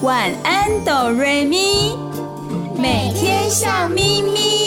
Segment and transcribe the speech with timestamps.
[0.00, 1.96] 晚安，哆瑞咪，
[2.76, 4.57] 每天笑眯眯。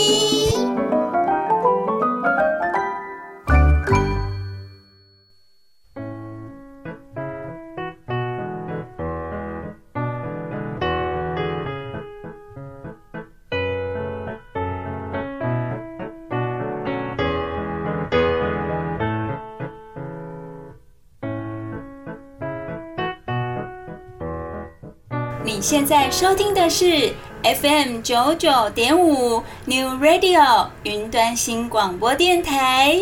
[25.62, 33.00] 你现在收听的是 FM 九九点五 New Radio 云端新广播电台，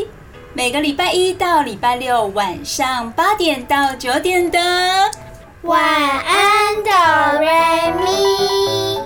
[0.54, 4.60] 每个礼拜一到礼拜六晚上八点到九点的
[5.62, 7.48] 晚安哆瑞
[7.94, 9.02] 咪。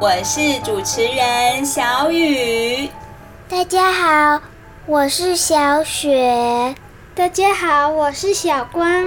[0.00, 2.88] 我是主持人小雨。
[3.48, 4.40] 大家好，
[4.86, 6.72] 我是小雪。
[7.20, 9.04] 大家好，我是小光。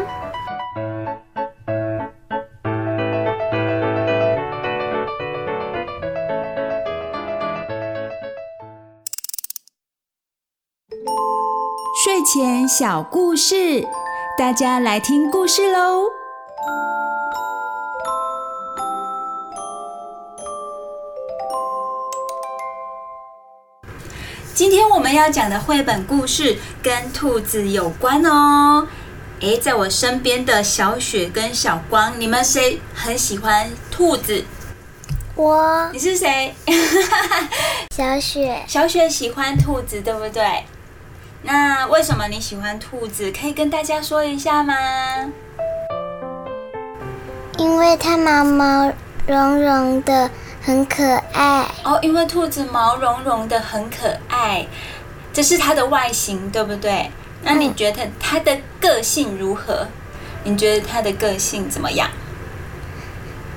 [12.05, 13.83] 睡前小故事，
[14.37, 16.03] 大家来听故事喽。
[24.63, 28.87] 今天我们要讲的绘本故事跟兔子有关哦。
[29.41, 34.45] 诶，在我身边的小雪跟小光，你们谁很喜欢兔子？
[35.35, 35.89] 我。
[35.91, 36.55] 你是谁？
[37.93, 38.63] 小雪。
[38.65, 40.63] 小雪喜欢兔子，对不对？
[41.41, 43.33] 那为什么你喜欢兔子？
[43.33, 44.73] 可以跟大家说一下吗？
[47.57, 48.93] 因为它毛毛
[49.27, 50.31] 茸茸的。
[50.65, 54.65] 很可爱哦，因为兔子毛茸茸的很可爱，
[55.33, 57.09] 这是它的外形，对不对？
[57.43, 59.87] 那你觉得它的个性如何？
[60.45, 62.09] 你觉得它的个性怎么样？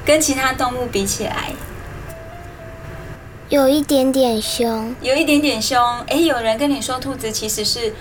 [0.05, 1.53] 跟其他动物比起来，
[3.48, 5.81] 有一点点凶，有一点点凶。
[6.07, 7.92] 哎，有人跟你说兔子其实是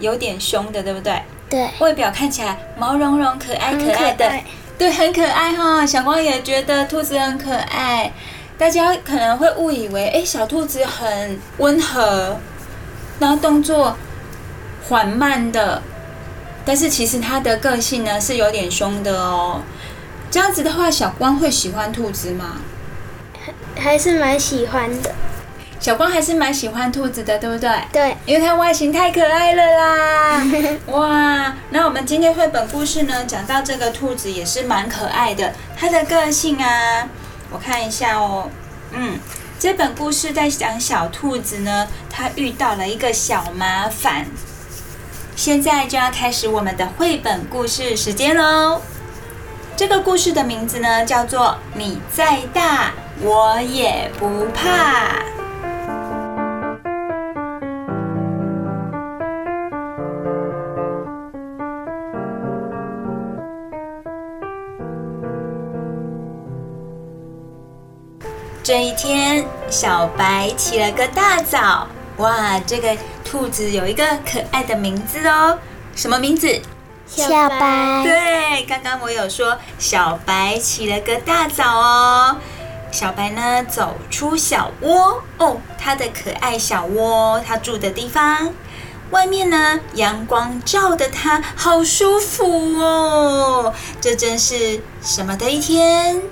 [0.00, 1.22] 有点凶的，对不对？
[1.48, 1.70] 对。
[1.78, 4.44] 外表看起来毛茸茸、可爱可爱的，爱
[4.76, 5.86] 对，很可爱哈、哦。
[5.86, 8.12] 小光也觉得兔子很可爱。
[8.62, 12.38] 大家可能会误以为，哎，小兔子很温和，
[13.18, 13.96] 然后动作
[14.88, 15.82] 缓慢的，
[16.64, 19.62] 但是其实它的个性呢是有点凶的哦。
[20.30, 22.58] 这样子的话，小光会喜欢兔子吗？
[23.76, 25.12] 还是蛮喜欢的。
[25.80, 27.68] 小光还是蛮喜欢兔子的，对不对？
[27.92, 30.46] 对，因为它外形太可爱了啦！
[30.86, 37.08] 哇，那我们今天绘本故事呢，讲到这个兔子也是蛮可爱的，它的个性啊。
[37.52, 38.48] 我看一下哦，
[38.92, 39.18] 嗯，
[39.58, 44.26] 这本故事在讲小兔子呢，它遇到了一个小麻烦。
[45.36, 48.80] 现在就要开始我们的绘本故事时间喽。
[49.76, 51.40] 这个故事的名字呢，叫做
[51.74, 55.08] 《你再大，我也不怕》。
[68.64, 71.88] 这一天，小白起了个大早。
[72.18, 75.58] 哇，这个兔子有一个可爱的名字哦，
[75.96, 76.62] 什么名字？
[77.04, 78.04] 小白。
[78.04, 82.36] 对，刚刚我有说小白起了个大早哦。
[82.92, 88.54] 小白呢，走出小窝哦，它的可爱小窝，它住的地方，
[89.10, 93.74] 外面呢，阳光照的它好舒服哦。
[94.00, 96.22] 这真是什么的一天？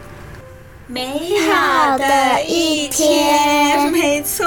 [0.92, 4.44] 美好的一天，没错。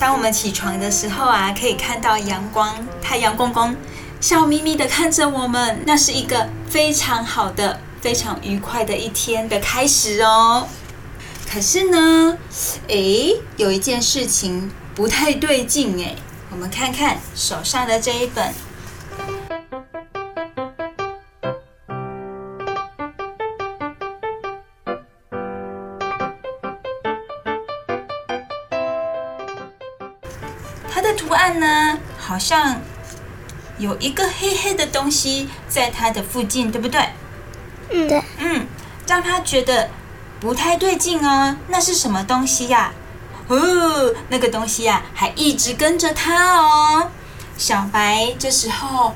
[0.00, 3.76] 当我们起床的时候啊，可以看到阳光，太阳公公
[4.20, 10.66] 笑眯眯的看着我们，那是一个非常好的、非常愉快的一天的开始哦。
[11.48, 12.36] 可是呢，
[12.88, 16.16] 诶，有一件事情不太对劲诶，
[16.50, 18.52] 我们看看手上的这一本。
[31.42, 32.80] 它的图案呢，好像
[33.78, 37.00] 有一个黑黑的东西在它的附近，对不对？
[37.90, 38.22] 嗯，对。
[38.38, 38.66] 嗯，
[39.08, 39.90] 让他觉得
[40.38, 41.56] 不太对劲哦。
[41.66, 42.92] 那是什么东西呀？
[43.48, 47.10] 哦，那个东西呀，还一直跟着他哦。
[47.58, 49.14] 小白这时候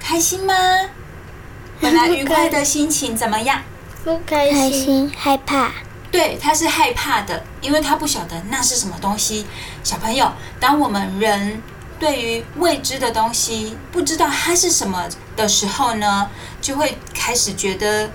[0.00, 0.54] 开心吗？
[1.80, 3.62] 本来愉快的心情怎么样？
[4.04, 5.70] 不，开心，害怕。
[6.10, 9.46] 对，他是害怕的，因为他不晓得那是什么东西。
[9.84, 11.62] 小朋友，当我们人
[11.98, 15.06] 对于未知的东西不知道它是什么
[15.36, 18.10] 的时候呢，就会开始觉得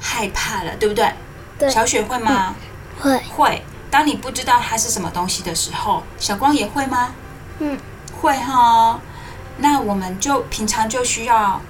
[0.00, 1.12] 害怕了，对不对？
[1.58, 1.70] 对。
[1.70, 2.54] 小雪会吗？
[2.98, 3.62] 会会。
[3.90, 7.14] 当你不知道它是什么东西的时候，小光也会吗？
[7.60, 7.78] 嗯，
[8.20, 8.98] 会哈。
[9.58, 11.60] 那我们就平常就需要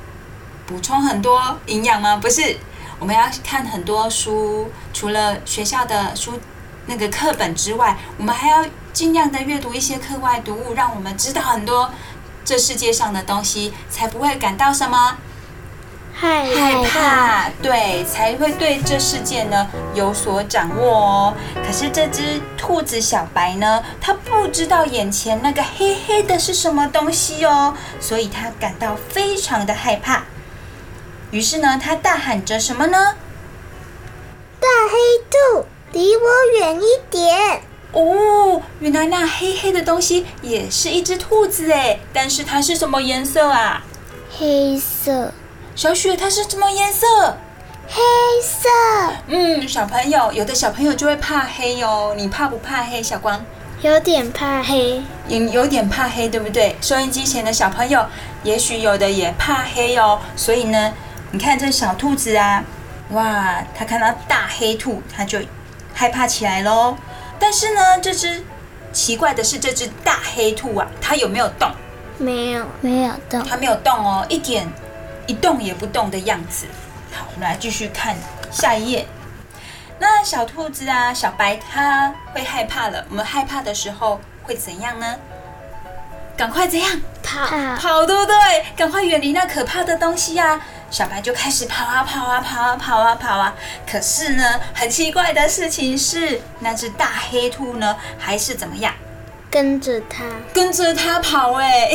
[0.67, 2.17] 补充很多营养吗？
[2.17, 2.57] 不是，
[2.99, 6.41] 我们要看很多书，除了学校的书
[6.87, 11.91] 那个课本之外，我们还要尽量的阅读一些课外读物，让我们知道很多
[12.45, 15.19] 这世界上的东西，才不会感到什么
[16.15, 21.35] 害害怕，对，才会对这世界呢有所掌握哦。
[21.67, 30.23] 可是这只兔子小白呢，它不知道眼前那个黑黑的是什么东西哦，所以它感到非常的害怕。
[31.31, 33.15] 于是呢，他大喊着什么呢？
[34.61, 34.97] 大黑
[35.31, 36.23] 兔，离我
[36.59, 37.63] 远一点！
[37.93, 43.83] 哦，原来那黑黑的东西也是一只兔子诶，但是它是什么颜色啊？
[44.39, 45.33] 黑色。
[45.75, 47.07] 小雪，它是什么颜色？
[47.89, 48.03] 黑
[48.43, 48.69] 色。
[49.29, 52.15] 嗯，小朋友，有的小朋友就会怕黑哟。
[52.17, 53.03] 你怕不怕黑？
[53.03, 53.45] 小光？
[53.83, 55.03] 有点怕黑。
[55.29, 56.77] 有有点怕黑，对不对？
[56.81, 58.05] 收音机前的小朋友，
[58.43, 60.19] 也许有的也怕黑哦。
[60.35, 60.93] 所以呢，
[61.37, 62.65] 你看这小兔子啊，
[63.11, 65.39] 哇，它看到大黑兔，它就
[65.93, 66.97] 害怕起来喽。
[67.39, 68.43] 但是呢，这只
[68.91, 71.71] 奇怪的是，这只大黑兔啊，它有没有动？
[72.17, 73.45] 没有，没有动。
[73.45, 74.67] 它没有动哦，一点。
[75.27, 76.65] 一动也不动的样子。
[77.13, 78.17] 好，我们来继续看
[78.51, 79.07] 下一页。
[79.99, 83.05] 那小兔子啊，小白，它会害怕了。
[83.11, 85.15] 我们害怕的时候会怎样呢？
[86.37, 87.01] 赶快怎样？
[87.23, 87.47] 跑
[87.77, 88.35] 跑，对不对？
[88.77, 90.61] 赶快远离那可怕的东西呀！
[90.91, 93.55] 小白就开始跑啊跑啊跑啊跑啊跑啊。
[93.91, 94.45] 可是呢，
[94.75, 98.93] 很奇怪的事情是，那只大黑兔呢，还是怎么样？
[99.51, 101.55] 跟着他，跟着他跑。
[101.55, 101.91] 哎，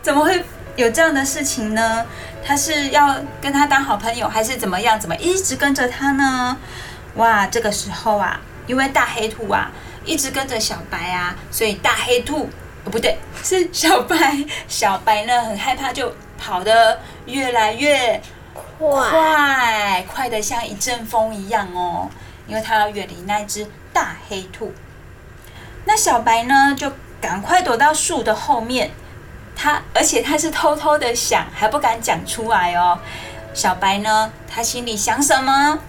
[0.00, 0.42] 怎么会
[0.76, 2.04] 有这样的事情呢？
[2.44, 4.98] 他是要跟他当好朋友，还是怎么样？
[4.98, 6.56] 怎么一直跟着他呢？
[7.16, 9.70] 哇，这个时候啊，因为大黑兔啊
[10.04, 12.48] 一直跟着小白啊，所以大黑兔哦
[12.88, 14.16] 不对，是小白。
[14.66, 18.20] 小白呢很害怕，就跑得越来越
[18.78, 22.08] 快，快的像一阵风一样哦。
[22.46, 24.72] 因为他要远离那只大黑兔。
[25.84, 26.90] 那小白呢就
[27.20, 28.90] 赶快躲到树的后面。
[29.54, 32.98] 他而且他是偷偷的想，还不敢讲出来哦。
[33.52, 35.80] 小白呢，他心里想什么？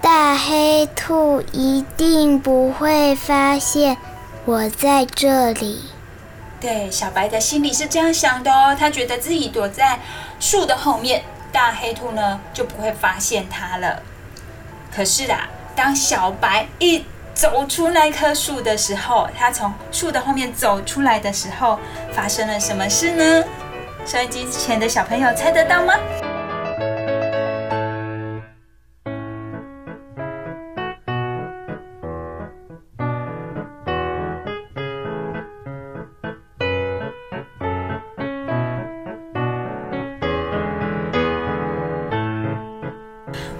[0.00, 3.96] 大黑兔一定不会发现
[4.44, 5.90] 我在这里。
[6.64, 8.74] 对，小白的心里是这样想的哦。
[8.74, 9.98] 他觉得自己躲在
[10.40, 11.22] 树的后面，
[11.52, 14.00] 大黑兔呢就不会发现他了。
[14.90, 15.46] 可是啊，
[15.76, 21.78] 当小白一走出那棵树的时候，他从树的后面走出来的时候，
[22.14, 23.44] 发生了什么事呢？
[24.06, 25.92] 收音机前的小朋友猜得到吗？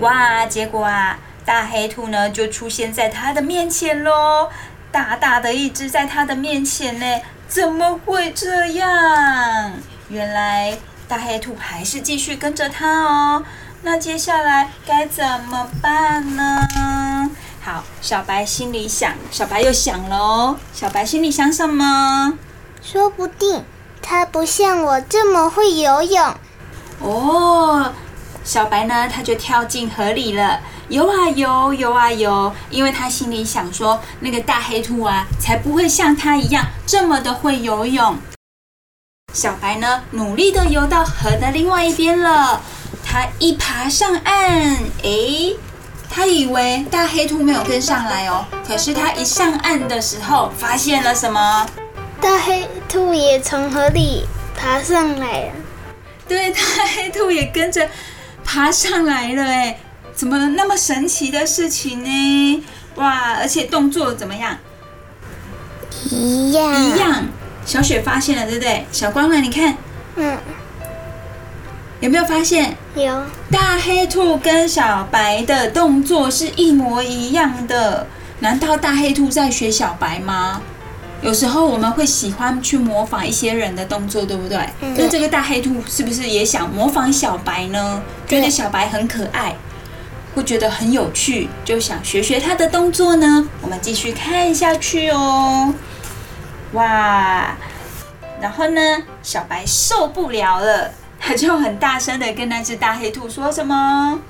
[0.04, 1.18] 哇，结果啊！
[1.46, 4.50] 大黑兔呢，就出现在他的面前喽，
[4.92, 9.72] 大大的一只在他的面前呢，怎么会这样？
[10.10, 10.76] 原来
[11.08, 13.42] 大黑兔还是继续跟着他哦。
[13.82, 17.30] 那接下来该怎么办呢？
[17.62, 20.56] 好，小白心里想，小白又想了哦。
[20.74, 22.38] 小白心里想什么？
[22.82, 23.64] 说不定
[24.02, 26.34] 他不像我这么会游泳。
[27.00, 27.92] 哦，
[28.44, 30.60] 小白呢，他就跳进河里了。
[30.88, 38.18] 游啊游，游啊游，因为他心里想说，那个大黑兔啊，才不会像他一样这么的会游泳。
[39.32, 42.60] 小白呢，努力的游到河的另外一边了。
[43.02, 45.56] 他一爬上岸，诶，
[46.10, 48.44] 他以为大黑兔没有跟上来哦。
[48.66, 51.66] 可是他一上岸的时候，发现了什么？
[52.20, 55.52] 大黑兔也从河里爬上来了。
[56.26, 56.60] 对，大
[56.94, 57.86] 黑兔也跟着
[58.44, 59.78] 爬上来了，哎。
[60.14, 62.64] 怎么那么神奇的事情呢？
[62.94, 63.34] 哇！
[63.40, 64.56] 而且动作怎么样？
[66.08, 66.84] 一样。
[66.84, 67.24] 一样。
[67.66, 68.86] 小雪发现了，对不对？
[68.92, 69.38] 小光呢？
[69.38, 69.76] 你看。
[70.14, 70.38] 嗯。
[71.98, 72.76] 有没有发现？
[72.94, 73.24] 有。
[73.50, 78.06] 大黑兔跟小白的动作是一模一样的。
[78.38, 80.62] 难道大黑兔在学小白吗？
[81.24, 84.58] 有时候我们会喜欢去模仿一些人的动作，对不对？
[84.80, 84.94] 嗯。
[84.96, 88.02] 那这个大黑兔是不是也想模仿小白呢？
[88.28, 89.56] 觉得小白很可爱。
[90.34, 93.48] 会觉得很有趣，就想学学他的动作呢。
[93.62, 95.72] 我们继续看下去哦。
[96.72, 97.56] 哇，
[98.40, 98.80] 然后呢，
[99.22, 100.90] 小白受不了了，
[101.20, 104.20] 他就很大声的跟那只大黑兔说什么：“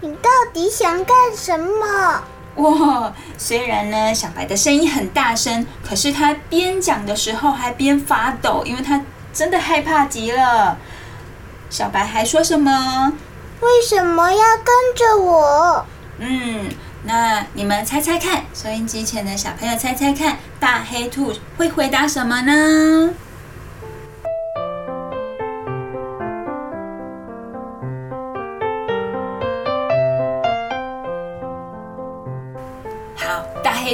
[0.00, 2.22] 你到底想干什么？”
[2.56, 9.00] 哇，虽然呢，小白的声音很大声，可是他边讲的时候还边发抖，因为他
[9.32, 10.78] 真的害怕极了。
[11.68, 13.12] 小白还说什么？
[13.60, 15.86] 为什么要跟着我？
[16.18, 16.68] 嗯，
[17.02, 23.10] 那你们猜猜看，收音机前的小朋友猜猜看，大黑兔会回答什么呢？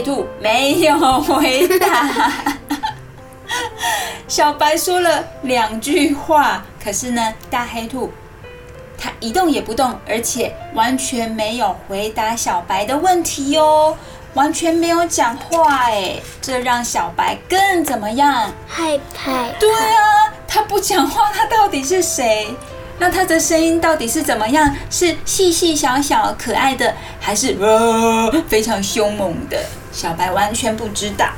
[0.01, 2.09] 黑兔没有回答。
[4.27, 8.11] 小白说了两句话，可是呢，大黑兔。
[8.97, 13.95] 它一动也不动，而且完全没有回答小白的问题哟，
[14.33, 18.51] 完全没有讲话哎，这让小白更怎么样？
[18.67, 19.31] 害怕。
[19.59, 22.49] 对啊，他不讲话，他到底是谁？
[22.99, 24.75] 那它的声音到底是怎么样？
[24.91, 29.63] 是细细小小可爱的，还是呃非常凶猛的？
[29.93, 31.31] 小白完全不知道。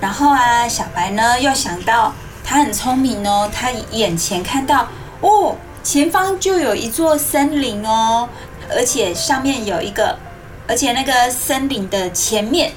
[0.00, 2.12] 然后啊，小白呢又想到
[2.44, 4.88] 他很聪明哦，他眼前看到
[5.20, 5.56] 哦。
[5.82, 8.28] 前方就有一座森林哦，
[8.68, 10.18] 而且上面有一个，
[10.66, 12.72] 而且那个森林的前面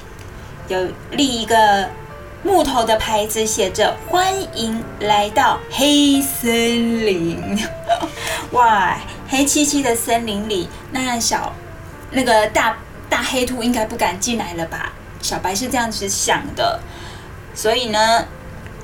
[0.68, 1.90] 有立一个
[2.44, 7.58] 木头的牌子，写着“欢迎来到黑森林”。
[8.52, 8.96] 哇，
[9.28, 11.52] 黑漆漆的森林里，那小
[12.12, 12.78] 那个大
[13.10, 14.92] 大黑兔应该不敢进来了吧？
[15.20, 16.80] 小白是这样子想的，
[17.54, 18.24] 所以呢，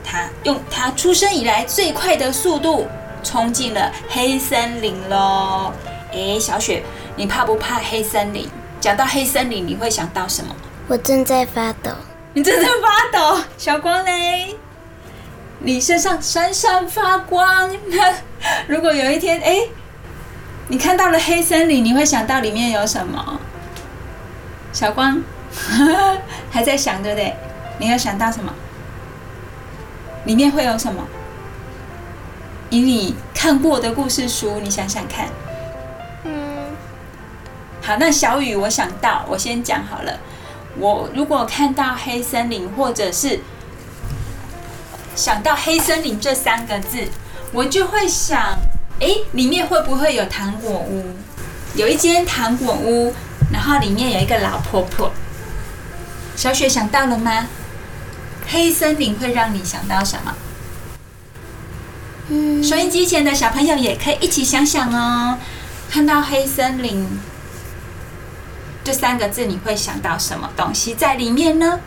[0.05, 2.87] 他用他出生以来最快的速度。
[3.23, 5.73] 冲进了黑森林喽！
[6.13, 6.85] 诶，小雪，
[7.17, 8.49] 你怕不怕黑森林？
[8.81, 10.55] 讲到黑森林，你会想到什么？
[10.87, 11.91] 我正在发抖。
[12.35, 14.55] 你正在发抖，小光嘞？
[15.59, 17.69] 你身上闪闪发光。
[17.87, 18.15] 那
[18.69, 19.63] 如果有一天，哎，
[20.69, 23.41] 你看到了黑森林，你会想到里面有什么？
[24.77, 25.23] 小光
[26.53, 27.35] 还在想，对不对？
[27.79, 28.53] 你要想到什么？
[30.27, 31.03] 里面会有什么？
[32.69, 35.29] 以你看过的故事书，你想想看。
[36.25, 36.77] 嗯，
[37.81, 40.19] 好，那小雨，我想到，我先讲好了。
[40.79, 43.41] 我如果看到黑森林，或者是
[45.15, 47.09] 想到黑森林这三个字，
[47.51, 48.59] 我就会想，
[49.01, 51.15] 哎，里面会不会有糖果屋？
[51.75, 53.15] 有一间糖果屋，
[53.53, 55.13] 然后里面有一个老婆婆。
[56.35, 57.47] 小雪想到了吗？
[58.49, 60.35] 黑森林会让你想到什么？
[62.63, 65.39] 收音机前的小朋友也可以一起想想哦。
[65.89, 67.21] 看到黑森林
[68.85, 71.81] 这三个字，你会想到什么东西在里面呢？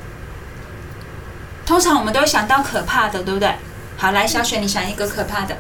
[1.66, 3.56] 通常我们都想到可怕的，对不对？
[3.98, 5.58] 好，来，小雪，你想一个可怕的。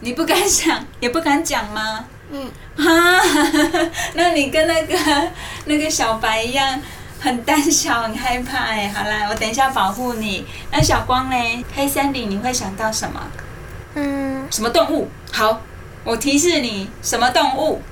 [0.00, 2.06] 你不敢想，也不敢讲吗？
[2.30, 2.50] 嗯。
[2.76, 3.20] 哈，
[4.14, 4.96] 那你跟那个
[5.66, 6.80] 那个小白一样，
[7.20, 8.88] 很胆小，很害怕哎。
[8.88, 10.46] 好啦，我等一下保护你。
[10.70, 11.64] 那小光嘞？
[11.74, 13.20] 黑森林你会想到什么？
[13.94, 15.08] 嗯，什么动物？
[15.32, 15.60] 好，
[16.04, 17.82] 我提示你，什么动物？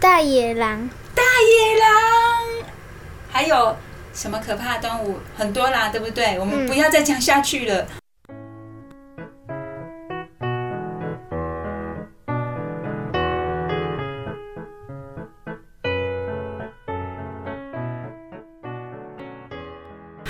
[0.00, 0.88] 大野狼。
[1.14, 2.66] 大野狼。
[3.30, 3.76] 还有
[4.12, 5.20] 什么可怕的动物？
[5.36, 6.38] 很多啦，对不对？
[6.38, 7.86] 我们不要再讲下去了。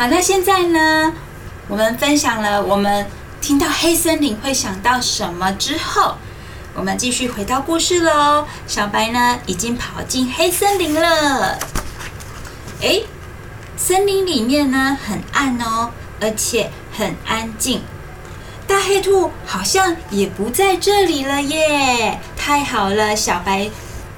[0.01, 1.13] 好，那现在呢？
[1.69, 3.07] 我们分享了我们。
[3.39, 5.53] 听到黑森林会想到什么？
[5.53, 6.15] 之后，
[6.75, 8.47] 我们继续回到故事喽。
[8.67, 11.59] 小白呢，已经跑进黑森林了。
[12.81, 13.05] 诶，
[13.77, 17.83] 森林里面呢很暗哦，而且很安静。
[18.67, 22.19] 大黑兔好像也不在这里了耶！
[22.39, 23.69] 太好了，小白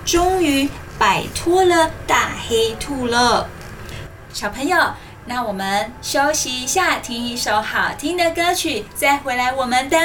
[0.04, 3.48] 终于摆脱了大黑兔了。
[4.32, 4.78] 小朋友。
[5.25, 9.97] 那我们休息一下，听一首好听的歌曲，再回来我们的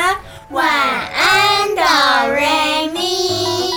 [0.52, 3.72] 晚安，哆瑞咪。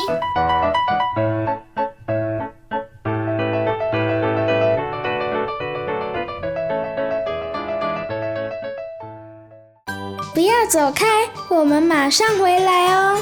[10.33, 11.07] 不要走开，
[11.49, 13.19] 我们马上回来哦。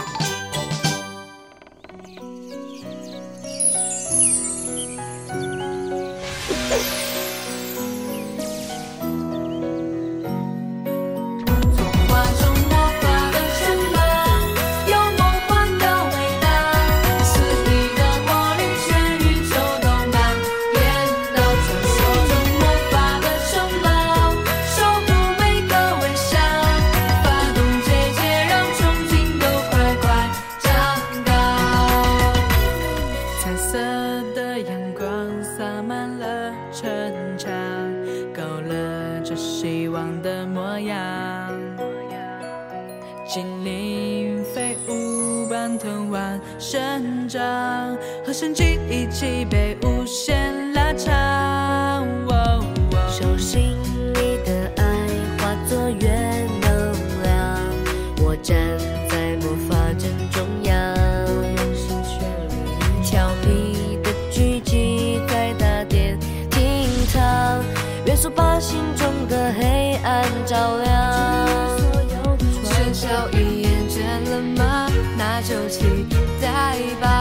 [73.08, 74.86] 早已厌，倦了吗？
[75.16, 76.04] 那就期
[76.42, 77.17] 待吧。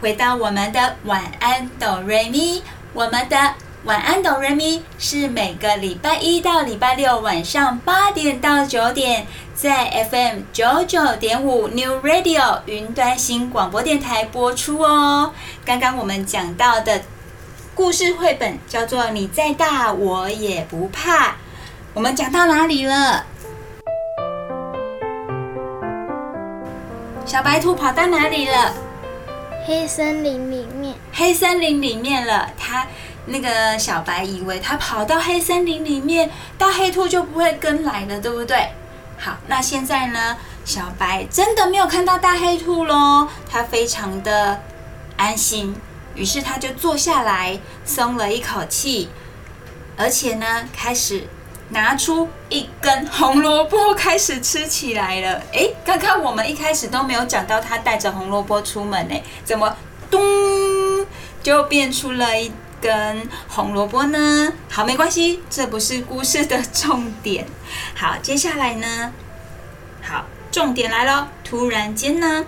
[0.00, 2.62] 回到我们的晚安哆瑞咪。
[2.92, 3.36] 我们的
[3.84, 15.32] 晚安哆瑞咪是每个礼拜一到礼拜六晚上八点到九点，在 FM 九九点五 New Radio 云端新广播电台播出哦。
[15.64, 17.02] 刚刚我们讲到的
[17.74, 21.28] 故事绘本叫做《你再大我也不怕》，
[21.92, 23.26] 我们讲到哪里了？
[27.26, 28.74] 小白兔跑到哪里了？
[29.66, 30.94] 黑森林里面。
[31.12, 32.50] 黑森林里面了。
[32.58, 32.86] 他
[33.26, 38.70] 那个小白以为他跑到黑森林里面，大黑兔就不会跟来了，对不对？
[39.18, 40.36] 好，那现在呢？
[40.62, 44.60] 小白真的没有看到大黑兔喽，他非常的
[45.16, 45.74] 安心，
[46.14, 49.08] 于是他就坐下来，松了一口气，
[49.96, 51.24] 而且呢，开始。
[51.70, 55.42] 拿出一根红萝卜，开始吃起来了。
[55.52, 59.76] 诶，刚刚我们一开始都没有讲到他带着红萝卜出门呢，怎么
[60.10, 60.20] 咚
[61.42, 64.52] 就变出了一根红萝卜呢？
[64.68, 67.46] 好，没关系，这不是故事的重点。
[67.94, 69.12] 好，接下来呢？
[70.02, 71.28] 好，重点来喽。
[71.44, 72.46] 突然间呢，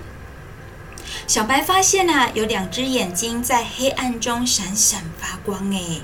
[1.28, 5.70] 小白发现啊，有两只眼睛在黑暗中闪闪发光。
[5.70, 6.02] 诶，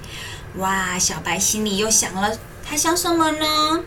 [0.57, 0.99] 哇！
[0.99, 2.37] 小白心里又想了。
[2.69, 3.85] 他想什么呢？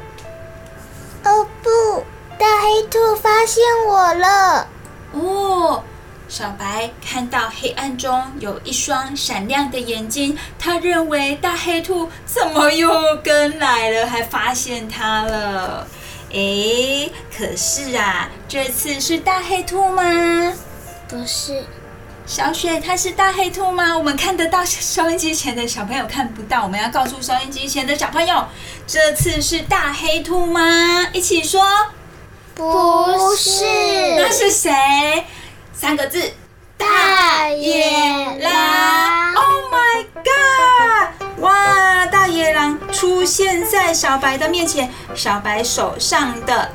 [1.24, 2.04] 哦不，
[2.40, 4.68] 大黑兔发现我了！
[5.14, 5.84] 哦，
[6.28, 12.90] 小白看到黑暗中有一双闪亮的眼睛，他认为大黑兔怎么又
[13.24, 15.86] 跟来了，还发现他了。
[16.32, 20.02] 诶，可是啊，这次是大黑兔吗？
[21.08, 21.64] 不是。
[22.26, 23.98] 小雪，它是大黑兔吗？
[23.98, 26.64] 我们看得到，收音机前的小朋友看不到。
[26.64, 28.46] 我们要告诉收音机前的小朋友，
[28.88, 31.08] 这次是大黑兔吗？
[31.12, 31.62] 一起说，
[32.56, 33.66] 不是。
[34.18, 34.72] 那是谁？
[35.74, 36.34] 三个字，
[36.78, 39.34] 大野狼。
[39.36, 41.42] Oh my god！
[41.42, 46.72] 哇，大野狼出现在小白的面前，小白手上的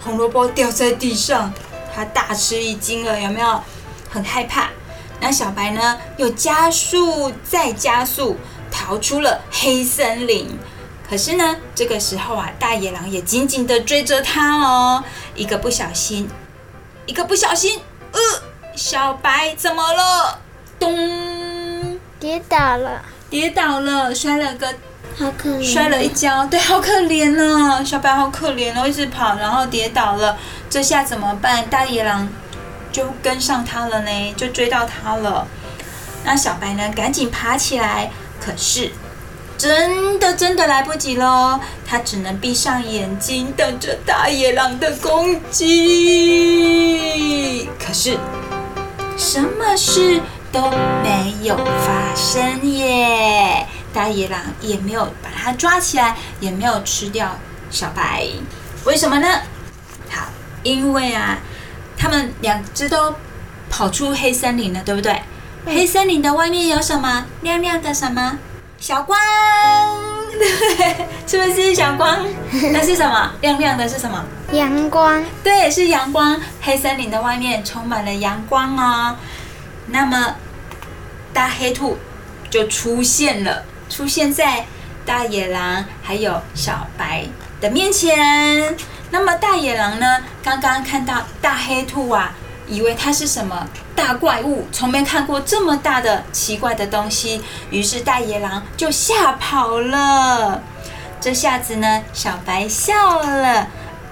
[0.00, 1.52] 红萝卜掉在地上，
[1.92, 3.60] 他大吃一惊了，有没有？
[4.08, 4.68] 很害怕。
[5.20, 8.36] 那小白呢，又加速再加速，
[8.70, 10.58] 逃出了黑森林。
[11.08, 15.04] 可是呢，这个时候啊，大野狼也紧紧地追着他哦。
[15.34, 16.28] 一个不小心，
[17.04, 17.80] 一个不小心，
[18.12, 18.20] 呃，
[18.76, 20.38] 小白怎么了？
[20.78, 24.68] 咚，跌倒了，跌倒了，摔了个，
[25.18, 30.38] 好可怜，摔了一跤，对，好可怜哦，小白好可怜哦，一直跑，然后跌倒了，
[30.70, 31.66] 这下怎么办？
[31.68, 32.28] 大野狼。
[32.92, 35.46] 就跟上他了呢，就追到他了。
[36.24, 38.92] 那小白呢，赶紧爬起来，可是
[39.56, 46.48] 真的真的来不及喽，他只能闭上眼睛，等着大野狼的攻击。
[47.78, 48.18] 可是
[49.16, 50.20] 什么事
[50.52, 50.70] 都
[51.02, 57.38] 没有发生耶，大野狼也没有把他抓起来，也没有吃掉
[57.70, 58.26] 小白。
[58.84, 59.26] 为什么呢？
[60.10, 60.28] 好，
[60.62, 61.38] 因为啊。
[62.00, 63.14] 他们两只都
[63.68, 65.12] 跑出黑森林了，对不对？
[65.66, 67.26] 嗯、黑森林的外面有什么？
[67.42, 68.38] 亮亮的什么？
[68.78, 69.18] 小光，
[70.30, 70.96] 对不对？
[71.26, 72.26] 是不是小光？
[72.72, 73.32] 那是什么？
[73.42, 74.24] 亮亮的是什么？
[74.52, 75.22] 阳光。
[75.44, 76.40] 对，是阳光。
[76.62, 79.16] 黑森林的外面充满了阳光哦。
[79.88, 80.36] 那么，
[81.34, 81.98] 大黑兔
[82.48, 84.64] 就出现了，出现在
[85.04, 87.26] 大野狼还有小白
[87.60, 88.74] 的面前。
[89.10, 90.18] 那么大野狼呢？
[90.42, 92.32] 刚刚看到大黑兔啊，
[92.66, 100.62] 以为它是什么大怪物，从没看过这么大的奇怪的东西，于是大野狼就吓跑了。
[101.20, 103.66] 这下子呢，小白笑了，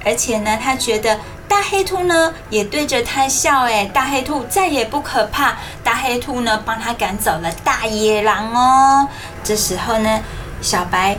[0.05, 5.57] 而且呢，他觉得大黑兔呢也对着他笑，哎，大黑兔再也不可怕。
[5.85, 9.09] 大黑兔呢，帮他赶走了大野狼哦。
[9.43, 10.21] 这时候呢，
[10.61, 11.17] 小白。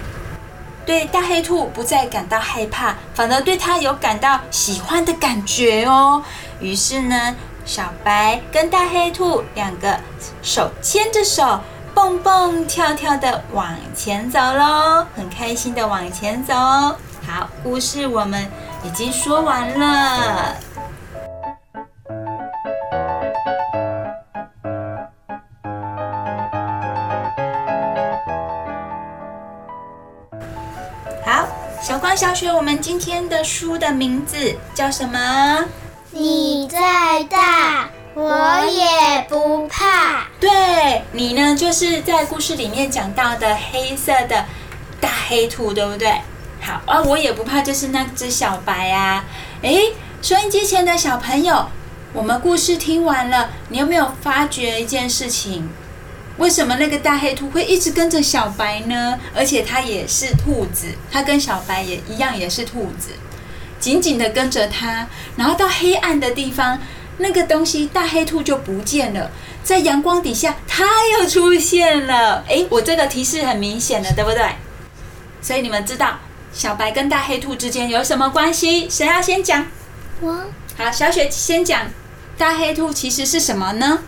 [0.90, 6.24] 对大黑兔不再感到害怕，反而对它有感到喜欢的感觉哦。
[6.60, 10.00] 于是呢，小白跟大黑兔两个
[10.42, 11.60] 手牵着手，
[11.94, 16.96] 蹦蹦跳跳的往前走喽，很开心的往前走哦。
[17.24, 18.50] 好，故事我们
[18.84, 20.56] 已经说完了。
[32.20, 35.64] 小光、小雪，我们今天的书的名字叫什么？
[36.12, 40.28] 你再大，我也不怕。
[40.38, 44.44] 对，你呢，就是在故事里面讲到的黑色的
[45.00, 46.12] 大黑兔，对不对？
[46.60, 49.24] 好啊，我也不怕，就是那只小白啊。
[49.62, 51.68] 诶，收音机前的小朋友，
[52.12, 55.70] 我们故事听完了，你有没有发觉一件事情？
[56.40, 59.20] 为什么那个大黑兔会一直跟着小白呢？
[59.36, 63.10] 而且它也是兔子，它跟小白也一样，也是兔子，
[63.80, 65.06] 紧紧的跟着它。
[65.36, 66.80] 然后到黑暗的地方，
[67.18, 69.30] 那个东西大黑兔就不见了，
[69.64, 72.44] 在阳光底下，它又出现了。
[72.48, 74.56] 诶，我这个提示很明显了，对不对？
[75.42, 76.20] 所以你们知道
[76.54, 78.90] 小白跟大黑兔之间有什么关系？
[78.90, 79.68] 谁要先讲？
[80.22, 80.46] 我。
[80.78, 81.88] 好，小雪先讲。
[82.38, 84.00] 大黑兔其实是什么呢？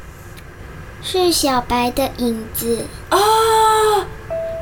[1.03, 4.05] 是小白的影子哦，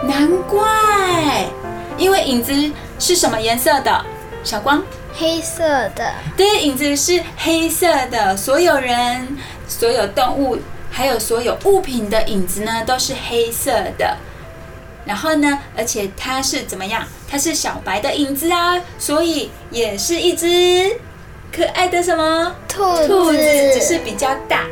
[0.04, 1.46] 难怪，
[1.98, 2.54] 因为影子
[2.98, 4.06] 是什么颜色的？
[4.42, 4.82] 小光，
[5.14, 6.14] 黑色的。
[6.38, 8.38] 对，影子是黑色的。
[8.38, 10.58] 所有人、所有动物，
[10.90, 14.16] 还有所有物品的影子呢，都是黑色的。
[15.06, 17.06] 然后呢，而且它是怎么样？
[17.30, 20.98] 它是小白的影子啊，所以也是一只
[21.54, 23.08] 可爱的什么兔子？
[23.10, 24.64] 兔子只是比较大。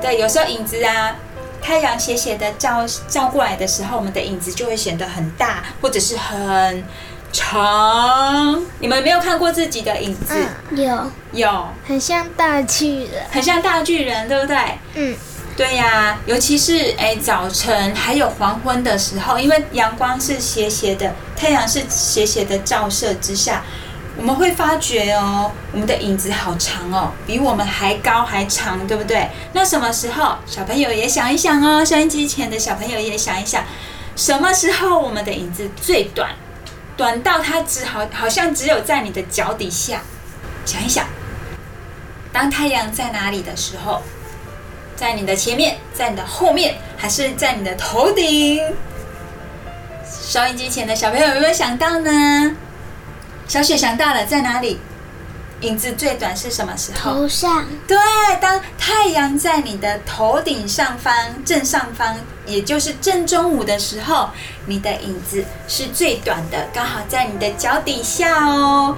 [0.00, 1.16] 对，有时候影子啊，
[1.60, 6.84] 太阳斜斜的照照过来的时候，我们的影子就会显得很大，或者是很
[7.32, 8.64] 长。
[8.78, 10.34] 你们有没有看过自己的影子？
[10.70, 14.56] 嗯、有，有，很像大巨人，很像大巨人，对不对？
[14.94, 15.16] 嗯，
[15.56, 23.64] 对呀、啊，尤其是哎早晨还有黄昏的时候，因为阳光是斜斜的，太阳是斜斜的照射之下。
[24.18, 29.28] 我们会发觉哦，我们的影子好长哦，比我们还高还长，对不对？
[29.52, 33.64] 那什么时候，小朋友也想一想哦，收音机前的小朋友也想一想，
[34.16, 36.30] 什么时候我们的影子最短，
[36.96, 40.00] 短到它只好好像只有在你的脚底下。
[40.66, 41.06] 想一想，
[42.32, 44.02] 当太阳在哪里的时候，
[44.96, 48.60] 在你的前面，在你的后面，还是在你的头顶？
[50.04, 52.56] 收音机前的小朋友有没有想到呢？
[53.48, 54.78] 小雪想到了，在哪里？
[55.62, 57.14] 影子最短是什么时候？
[57.14, 57.64] 头上。
[57.86, 57.96] 对，
[58.42, 61.12] 当太阳在你的头顶上方
[61.46, 64.28] 正上方，也就是正中午的时候，
[64.66, 68.94] 你的影子是最短的，刚好在你的脚底下哦。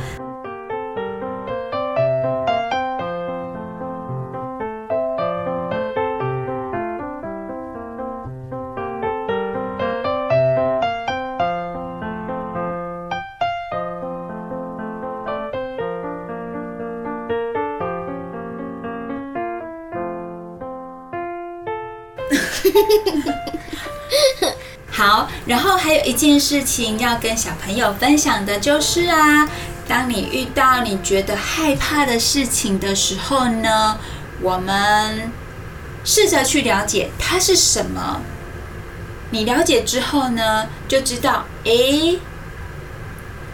[24.91, 29.49] 好，然后还有一件事情要跟小朋友分享的就是啊，
[29.89, 33.99] 当你遇到你觉得害怕的事情的时候呢，
[34.41, 35.31] 我们
[36.05, 38.21] 试着去了解它是什么。
[39.31, 42.19] 你了解之后呢，就知道，诶，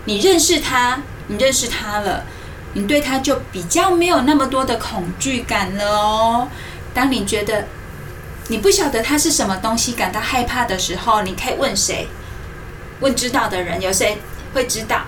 [0.07, 2.25] 你认识它，你认识它了，
[2.73, 6.49] 你对它就比较没有那么多的恐惧感了哦。
[6.95, 7.67] 当你觉得
[8.49, 12.09] 你不晓得它是什么东西，感到害怕的时候，你可以问谁？
[13.01, 14.19] 问知道的人，有谁
[14.55, 15.03] 会知道？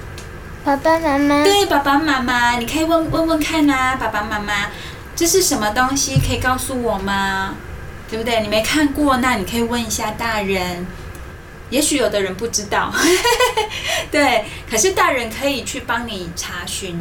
[0.64, 1.44] 爸爸妈妈。
[1.44, 4.66] 对，爸爸妈妈，你可以问问问看啊，爸爸妈妈，
[5.14, 6.18] 这是什么东西？
[6.18, 7.54] 可以告诉我吗？
[8.10, 8.40] 对不对？
[8.40, 10.86] 你没看过，那你可以问一下大人。
[11.70, 12.92] 也许有的人不知道，
[14.10, 16.98] 对，可是大人可以去帮你查询，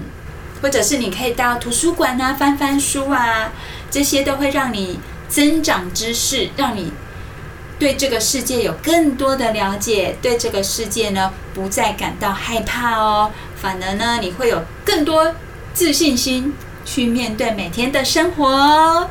[0.61, 3.51] 或者是你可以到图书馆啊，翻翻书啊，
[3.89, 4.99] 这些都会让你。
[5.29, 6.91] 增长知识，让你
[7.79, 15.35] 对这个世界有更多的了解，对这个世界呢不再感到害怕哦，反而呢你会有更多
[15.73, 19.09] 自信心去面对每天的生活。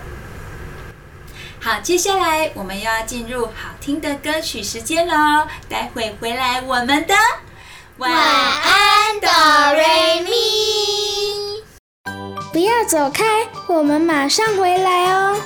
[1.61, 7.15] 好，接下来我们又要进入好听的歌曲时间喽，待会回来我们的
[7.99, 9.29] 晚安哆
[9.75, 10.31] 瑞咪，
[12.53, 13.25] 不要走开，
[13.69, 15.37] 我们马上回来哦。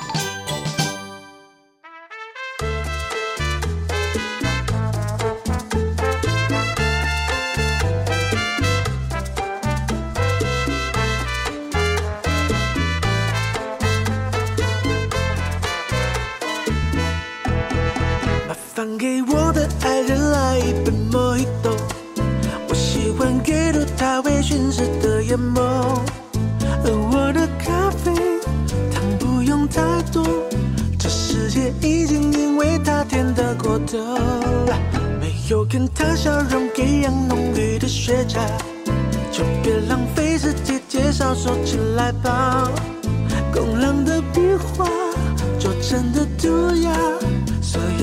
[18.80, 21.70] 放给我的爱人来一杯莫吉托，
[22.66, 25.60] 我喜欢给入他微醺时的眼眸，
[26.82, 28.10] 而我的咖啡
[28.90, 30.24] 糖不用太多，
[30.98, 33.98] 这世界已经因为他甜得过头，
[35.20, 38.40] 没有跟他笑容一样浓郁的雪茄，
[39.30, 42.66] 就别浪费时间介绍，说起来吧，
[43.52, 44.88] 工郎的笔画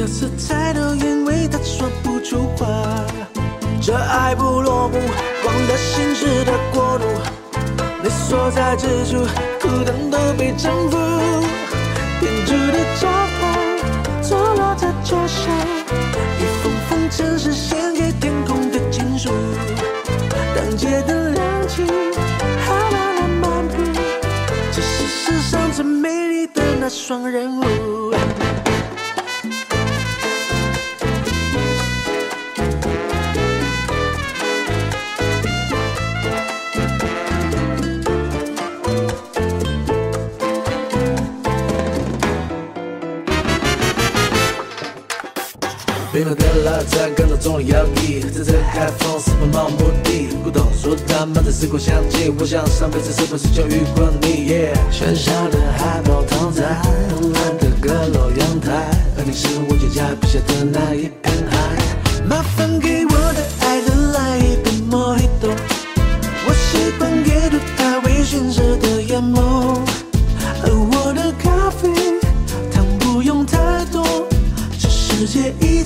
[0.08, 2.66] 色彩都因为他说不出话，
[3.82, 4.98] 这爱不落幕，
[5.44, 7.06] 光的心事的国度，
[8.02, 9.26] 你所在之处，
[9.62, 10.98] 孤单都被征服。
[12.20, 15.52] 编织的招牌，坐落在脚下，
[16.40, 19.30] 一封封城市献给天空的情书。
[20.56, 21.84] 当街灯亮起，
[22.66, 23.76] 还浪漫步，
[24.72, 27.64] 这是世上最美丽的那双人舞。
[46.88, 50.30] 的拉萨感到重力摇曳，在这海风是奔跑目的。
[50.44, 54.50] 古董说他们的时光相近，我想上辈子是不是就遇过你
[54.92, 61.58] 喧嚣的海报躺在慵懒的阁楼阳台，而你是我脚下笔下的那一片海。
[62.26, 65.50] 麻烦给我的爱人来一杯莫吉托，
[66.46, 69.80] 我喜欢阅读他微醺时的眼眸，
[70.64, 71.90] 而我的咖啡
[72.72, 74.28] 糖不用太多，
[74.78, 75.84] 这世界已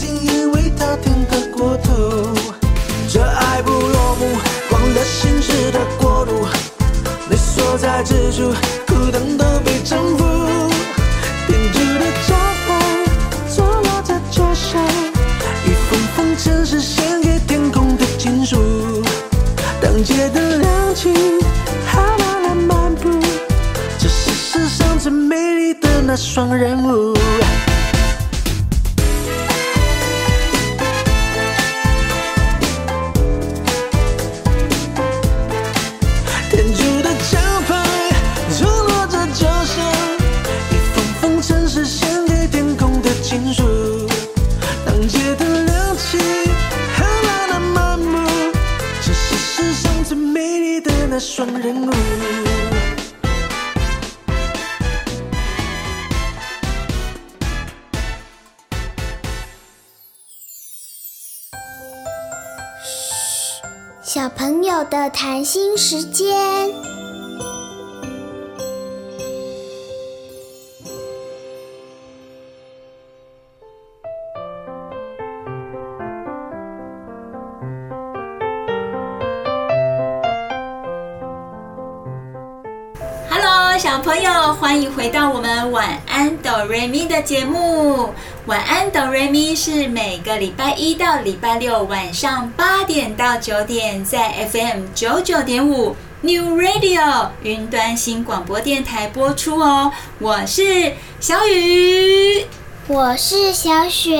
[86.51, 88.13] 哆瑞咪的节目。
[88.45, 99.93] 晚安哆瑞咪是每个礼拜一到礼拜六晚上八点到九点，在 FM 九九点五 New Radio 云端新广播电台播出哦。
[100.19, 102.45] 我是小雨，
[102.87, 104.17] 我是小雪，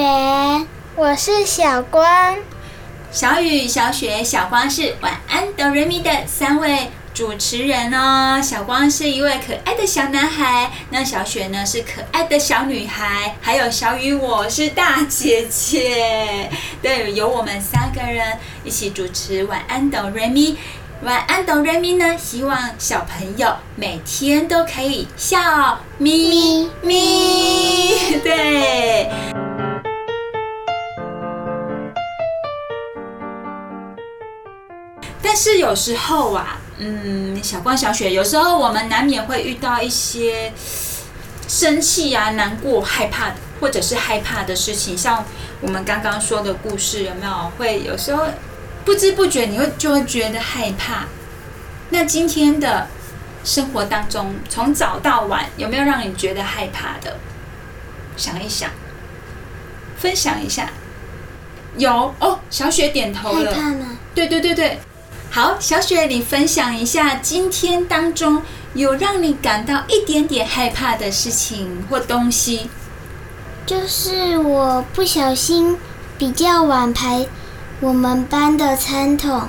[0.96, 2.38] 我是小光。
[3.12, 6.92] 小雨、小雪、小光是晚安哆瑞咪的三位。
[7.14, 16.50] 主持人哦，小光是一位可爱的小男孩，那小雪呢是可爱的小女孩，还有小雨，我是大姐姐。
[16.82, 20.58] 对，由我们三个人一起主持晚安哆瑞咪。
[21.04, 28.20] 晚安哆瑞咪呢，希望小朋友每天都可以笑咪咪。
[28.24, 29.12] 对。
[35.22, 36.61] 但是有时候啊。
[36.84, 40.52] 嗯，小光、小雪，有时候我们难免会遇到一些
[41.48, 44.98] 生气啊、难过、害怕，或者是害怕的事情。
[44.98, 45.24] 像
[45.62, 47.52] 我们刚刚说的故事，有没有？
[47.56, 48.26] 会有时候
[48.84, 51.06] 不知不觉，你会就会觉得害怕。
[51.92, 52.88] 那今天的
[53.44, 57.18] 生活当中，从早到晚，有没有让你觉得害怕的？
[58.18, 58.72] 想一想，
[59.98, 60.72] 分享一下。
[61.78, 63.54] 有哦，小雪点头了。
[63.54, 64.00] 害怕吗？
[64.16, 64.80] 对对对对。
[65.34, 68.42] 好，小雪，你分享一下今天当中
[68.74, 72.70] 有让你感到一点点害怕的事情或东西。
[73.66, 75.78] 就是我不小心
[76.18, 77.28] 比较晚排
[77.80, 79.44] 我们班的餐桶，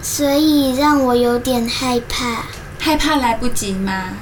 [0.00, 2.46] 所以让我有点害怕。
[2.78, 4.14] 害怕来不及吗？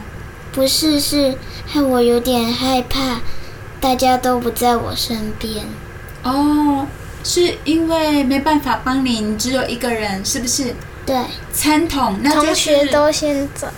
[0.50, 3.20] 不是，是害我有点害怕，
[3.80, 5.64] 大家都不在我身边。
[6.24, 6.88] 哦。
[7.22, 10.74] 是因为没办法帮你，你只有一个人，是不是？
[11.04, 11.16] 对。
[11.52, 13.68] 餐桶，那就是、同学都先走。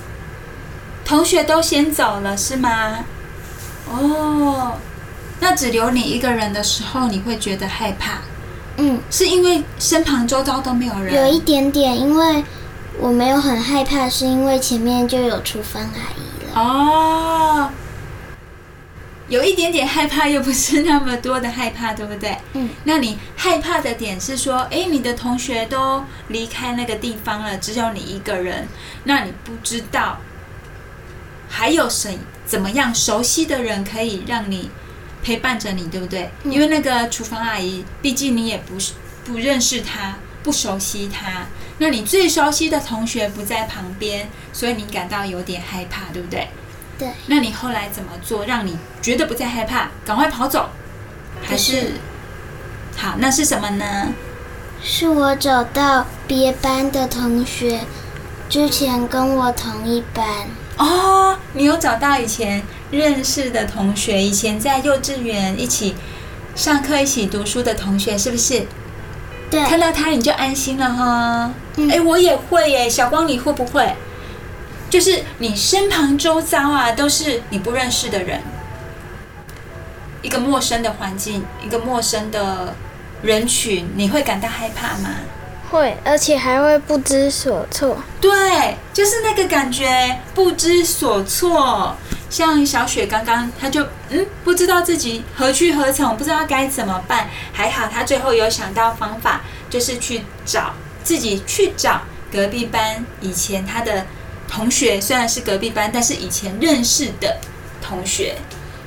[1.05, 3.05] 同学都先走了，是吗？
[3.90, 4.78] 哦，
[5.40, 8.18] 那只留你一个人的时候，你会觉得害怕？
[8.76, 9.00] 嗯。
[9.11, 11.14] 是因为身旁周遭都没有人？
[11.14, 12.44] 有一点点，因为
[12.98, 16.62] 我没有很害怕，是因为前面就有厨房阿姨了。
[16.62, 17.70] 哦。
[19.33, 22.37] 有一点点害怕，又不是那么多的害怕，对不对？
[22.53, 22.68] 嗯。
[22.85, 28.68] 那你害怕的点是说，哎，你的同学都离开那个地方了，只有你一个人，
[29.05, 30.18] 那你不知道
[31.49, 34.71] 还有谁怎么样熟悉的人可以让你
[35.23, 36.31] 陪伴着你，对不对？
[36.42, 36.53] 嗯。
[36.53, 38.92] 因为那个厨房阿姨，毕竟你也不是
[39.25, 41.47] 不认识她，不熟悉她。
[41.79, 46.49] 那你最熟悉的同学不在旁边，所以你感到有点害怕，对不对？
[46.98, 50.68] 对，那你后来怎么做，让你觉得不再害怕，赶快跑走？
[51.42, 51.94] 还是，
[52.96, 53.14] 好？
[53.18, 54.12] 那是什么呢？
[54.83, 57.81] 是我找到别班的同学，
[58.48, 60.25] 之前跟我同一班。
[60.77, 65.94] 哦，你有找到以前认识的同学，以前在幼稚园一起
[66.54, 68.67] 上课、一起读书的同学，是不是？
[69.50, 71.50] 对，看到他你就安心了哈。
[71.73, 73.94] 哎、嗯欸，我也会耶，小光你会不会？
[74.93, 78.43] 就是你身旁周遭啊，都是你不认识的人，
[80.21, 82.75] 一个陌生的环境，一个陌生的
[83.23, 85.09] 人群，你会感到害怕吗？
[85.71, 88.03] 会，而且还会不知所措。
[88.21, 91.97] 对，就是那个感觉，不知所措。
[92.29, 97.31] 像小雪刚刚，她就嗯，不知道自己何去何从，不知道该怎么办。
[97.55, 99.40] 还好她最后有想到方法，
[99.71, 104.05] 就是去找自己去找隔壁班以前她的。
[104.55, 107.38] 同学虽然是隔壁班，但是以前认识的
[107.81, 108.37] 同学。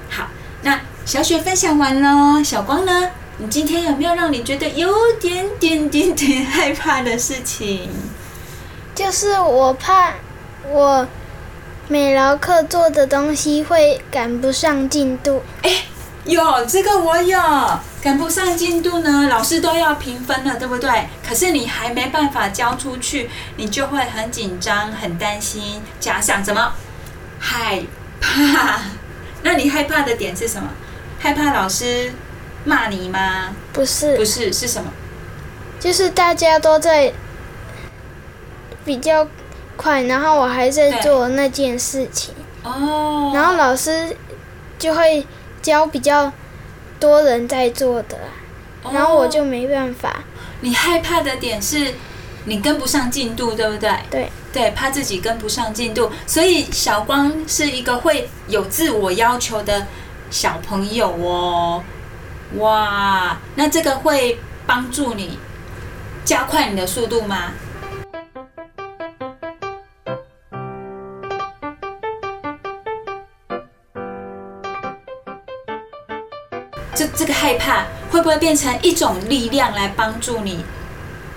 [0.07, 0.27] 好，
[0.61, 3.09] 那小雪分享完了，小光呢？
[3.39, 7.89] 你今天有没有让你觉得有点点点点害怕的事情？
[8.93, 10.13] 就是我怕
[10.69, 11.07] 我
[11.87, 15.41] 美劳课做的东西会赶不上进度。
[15.63, 15.85] 哎，
[16.25, 17.39] 有这个我有，
[18.05, 21.07] 赶不上进度呢，老师都要评分了，对不对？
[21.27, 23.27] 可是你还没办法交出去，
[23.57, 26.71] 你就会很紧张、很担心，加上什么
[27.39, 27.81] 害
[28.21, 28.79] 怕？
[29.41, 30.69] 那你害怕的点是什么？
[31.17, 32.13] 害怕老师
[32.63, 33.55] 骂你吗？
[33.73, 34.87] 不是，不是，是什么？
[35.79, 37.11] 就是大家都在
[38.85, 39.27] 比较
[39.75, 42.35] 快，然后我还在做那件事情。
[42.61, 43.31] 哦。
[43.33, 44.15] 然后老师
[44.77, 45.25] 就会
[45.63, 46.31] 教比较
[46.99, 48.17] 多人在做的，
[48.91, 50.23] 然后我就没办法。
[50.61, 51.93] 你害怕的点是，
[52.45, 53.91] 你跟不上进度，对不对？
[54.09, 54.29] 对。
[54.53, 59.85] 对，怕自己跟不上进度，所以小光是一个会有自我要求的
[60.31, 61.83] 小朋友哦。
[62.57, 65.37] 哇，那这个会帮助你
[66.23, 67.51] 加快你的速度吗？
[76.95, 80.63] 这这个害怕会不会变成一种力量来帮助你？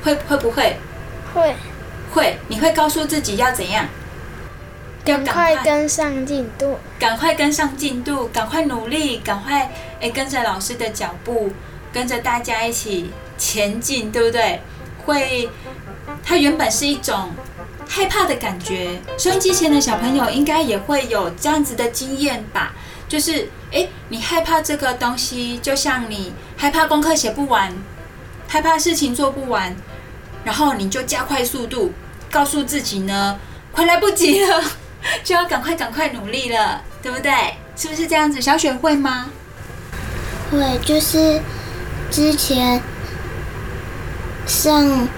[0.04, 0.76] 会会不会？
[1.34, 1.54] 会。
[2.14, 3.86] 会，你会告诉自己要怎样？
[5.04, 6.78] 赶快跟上进度。
[6.98, 11.50] 赶快跟上进度，赶快努力，赶快诶跟着老师的脚步，
[11.92, 14.61] 跟着大家一起前进，对不对？
[15.04, 15.48] 会，
[16.24, 17.30] 它原本是一种
[17.86, 18.98] 害怕的感觉。
[19.18, 22.72] 收音机前的小朋友应该也会有这样子的经验吧？
[23.09, 27.72] 就是诶，你害怕这个东西，就像你害怕功课写不完，
[28.46, 29.74] 害怕事情做不完。
[30.44, 31.92] 然后你就加快速度，
[32.30, 33.38] 告诉自己呢，
[33.72, 34.62] 快来不及了，
[35.24, 37.32] 就要赶快赶快努力了，对不对？
[37.76, 38.40] 是不是这样子？
[38.40, 39.30] 小雪会吗？
[40.50, 41.40] 会，就是
[42.11, 42.80] 之前
[44.46, 45.09] 上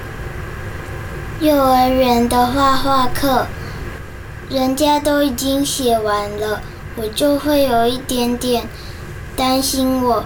[1.41, 3.47] 幼儿园的画画课，
[4.49, 6.61] 人家都已经写完了，
[6.97, 8.69] 我就会有一点点
[9.37, 10.25] 担心我。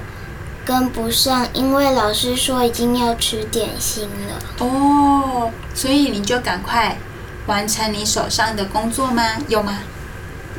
[0.66, 4.64] 跟不上，因为老师说已经要吃点心了。
[4.64, 6.96] 哦，所以你就赶快
[7.46, 9.22] 完成你手上的工作吗？
[9.46, 9.80] 有吗？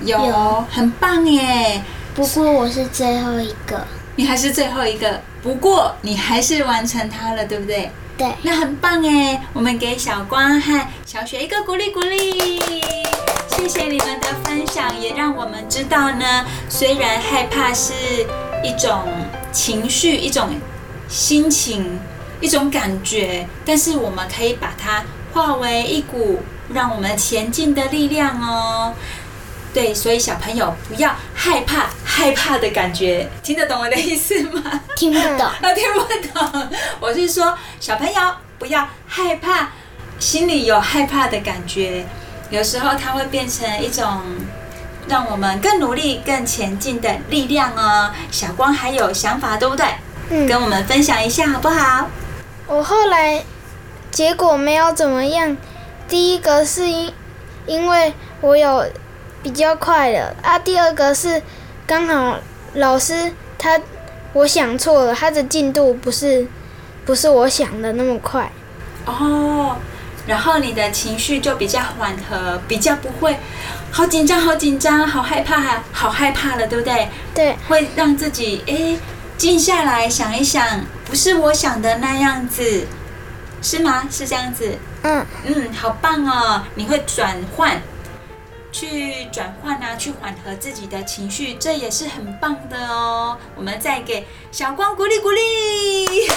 [0.03, 1.81] 有，有很棒耶！
[2.13, 3.83] 不过我是最后一个。
[4.15, 7.89] 你还是最后一个，不过你还是完成它了，对不对？
[8.15, 8.31] 对。
[8.43, 9.41] 那很棒耶！
[9.53, 12.61] 我们给小光和小雪一个鼓励鼓励。
[13.57, 17.93] 谢谢你们的分享，也让我们知道呢，虽然害怕是
[18.63, 19.07] 一种。
[19.55, 20.49] 情绪，一种
[21.07, 21.97] 心情，
[22.41, 25.01] 一种感觉，但是我们可以把它
[25.33, 26.41] 化为一股
[26.73, 28.93] 让我们前进的力量哦。
[29.73, 34.61] 对，所以小朋友不要害怕害怕的感觉，听得懂我的意思吗？
[34.97, 35.47] 听不懂。
[35.47, 36.01] 啊，听不
[36.37, 36.67] 懂。
[36.99, 38.21] 我是说，小朋友
[38.59, 39.69] 不要害怕，
[40.19, 42.05] 心里有害怕的感觉，
[42.55, 44.21] 有时候它会变成一种。
[45.07, 48.09] 让我们更努力、更前进的力量哦。
[48.31, 49.85] 小光还有想法，对不对？
[50.31, 52.09] 嗯，跟我们分享一下好不好？
[52.65, 53.43] 我后来
[54.09, 55.55] 结果没有怎么样。
[56.07, 57.13] 第一个是因
[57.67, 58.83] 因为我有
[59.43, 61.39] 比较快的啊，第二个是
[61.85, 62.39] 刚好
[62.73, 63.79] 老师他
[64.33, 66.47] 我想错了，他的进度不是
[67.05, 68.51] 不是我想的那么快。
[69.05, 69.77] 哦。
[70.27, 73.37] 然后你的情绪就比较缓和，比较不会
[73.91, 77.07] 好紧张、好紧张、好害怕、好害怕了，对不对？
[77.33, 78.99] 对，会让自己诶
[79.37, 82.87] 静下来想一想，不是我想的那样子，
[83.61, 84.07] 是吗？
[84.09, 84.77] 是这样子。
[85.03, 86.63] 嗯嗯，好棒哦！
[86.73, 87.79] 你会转换，
[88.71, 93.37] 去转换啊，去缓和自己的情绪，这也是很棒的哦。
[93.55, 96.27] 我们再给小光鼓励鼓励。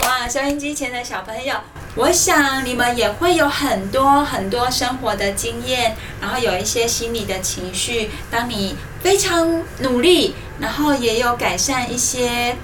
[0.00, 1.56] 哇，收音机前的小朋友，
[1.94, 8.10] 我想你们也会有很多很多生活的经验，然后有一些心理的情绪。
[8.30, 12.56] 当你非常努力，然后也有改善一些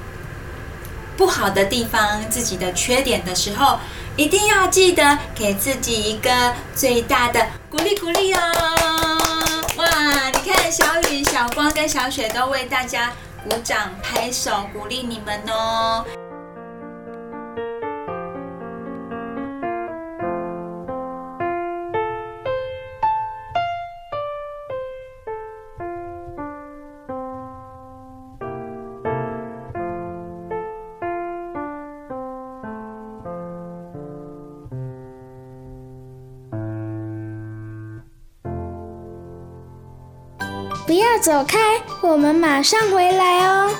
[1.16, 3.78] 不好的地方、自己的缺点的时候，
[4.16, 8.41] 一定要记得给自己一个最大的鼓励鼓励哦！
[9.76, 13.12] 哇，你看小雨、小光跟小雪都为大家
[13.43, 16.05] 鼓掌、拍手，鼓励你们哦！
[41.24, 41.58] 走开，
[42.02, 43.70] 我们马上回来哦。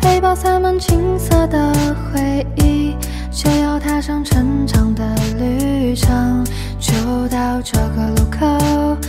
[0.00, 1.74] 背包塞满青涩的
[2.10, 2.96] 回忆，
[3.30, 5.04] 就要踏上成长的
[5.38, 6.42] 旅程，
[6.80, 6.94] 就
[7.28, 9.03] 到这个路口。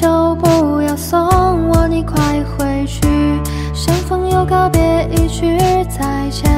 [0.00, 1.18] 就不要送
[1.70, 2.16] 我，你快
[2.56, 3.00] 回去。
[3.74, 6.48] 相逢又告别，一句再见，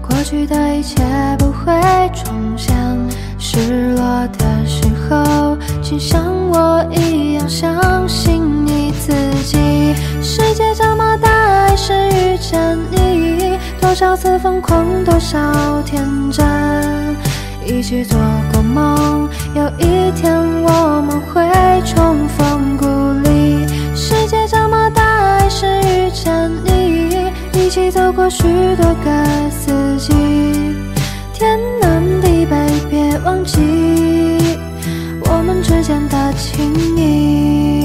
[0.00, 1.02] 过去的一切
[1.40, 1.74] 不会
[2.14, 2.76] 重现。
[3.36, 4.04] 失落
[4.38, 9.12] 的时候，请像我一样相信你自
[9.42, 9.92] 己。
[10.22, 15.36] 世界这么大，还是遇见你，多少次疯狂，多少
[15.84, 16.46] 天真，
[17.66, 18.16] 一起做
[18.52, 21.48] 过梦，有一天我们会
[21.84, 22.86] 重逢故
[23.28, 23.66] 里。
[23.94, 28.42] 世界这么大，还是遇见你，一起走过许
[28.76, 30.12] 多个四季，
[31.32, 32.56] 天南地北，
[32.90, 33.58] 别忘记
[35.22, 37.77] 我们之间的情谊。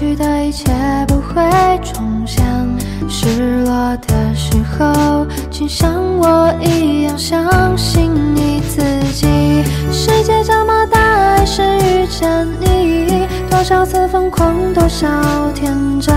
[0.00, 0.72] 去的一切
[1.08, 1.44] 不会
[1.82, 2.42] 重现。
[3.06, 8.80] 失落的时候，请像我一样相信你自
[9.12, 9.28] 己。
[9.92, 10.98] 世界这么大，
[11.36, 15.06] 还是遇见你，多少次疯狂，多少
[15.54, 16.16] 天真，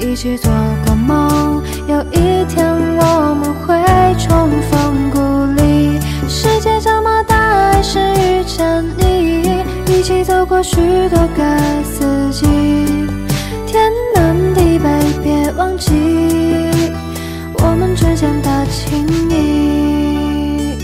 [0.00, 0.50] 一起做
[0.86, 3.76] 过梦，有一天我们会
[4.16, 6.00] 重逢故里。
[6.26, 7.36] 世界这么大，
[7.72, 9.13] 还是遇见你，
[10.04, 10.76] 一起走过许
[11.08, 12.44] 多个四季，
[13.66, 14.86] 天南地北，
[15.22, 15.94] 别忘记
[17.54, 20.76] 我们之间的情谊。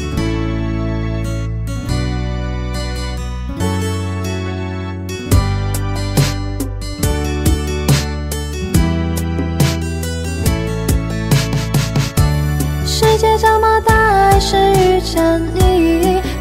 [12.87, 13.95] 世界这么大，
[14.31, 15.23] 还是遇见
[15.55, 15.60] 你，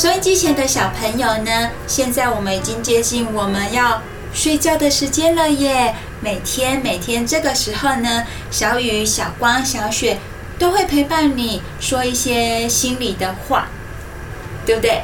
[0.00, 4.00] 收音机前的小朋友呢，现在我们已经接近我们要
[4.32, 5.94] 睡觉的时间了耶。
[6.22, 10.16] 每天每天这个时候呢，小雨、小光、小雪
[10.58, 13.68] 都会陪伴你说一些心里的话，
[14.64, 15.02] 对不对？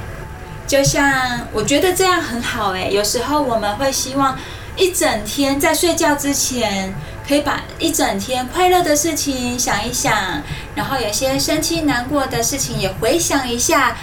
[0.66, 2.88] 就像我觉得这样很好诶。
[2.90, 4.38] 有时候我们会希望
[4.76, 6.94] 一整天在睡觉之前，
[7.28, 10.42] 可以把一整天快乐的事情想一想，
[10.74, 13.94] 然后有些生气难过的事情也回想一下。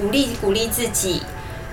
[0.00, 1.22] 鼓励鼓励自己，